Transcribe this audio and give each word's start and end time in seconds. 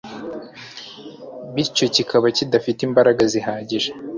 bityo 1.53 1.85
kikaba 1.95 2.27
kidafite 2.37 2.79
imbaraga 2.87 3.21
zihagije 3.33 3.91